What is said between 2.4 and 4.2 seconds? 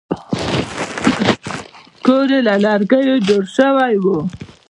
له لرګیو جوړ شوی و.